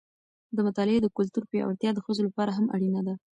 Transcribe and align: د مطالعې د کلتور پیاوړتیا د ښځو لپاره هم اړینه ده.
د 0.55 0.57
مطالعې 0.67 0.99
د 1.03 1.07
کلتور 1.17 1.43
پیاوړتیا 1.51 1.89
د 1.93 1.99
ښځو 2.05 2.21
لپاره 2.27 2.51
هم 2.57 2.65
اړینه 2.75 3.01
ده. 3.07 3.13